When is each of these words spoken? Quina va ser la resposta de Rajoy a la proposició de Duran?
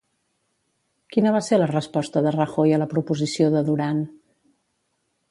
Quina 1.15 1.33
va 1.35 1.41
ser 1.47 1.59
la 1.59 1.67
resposta 1.71 2.23
de 2.27 2.31
Rajoy 2.35 2.73
a 2.77 2.79
la 2.83 2.87
proposició 2.93 3.51
de 3.57 3.61
Duran? 3.69 3.99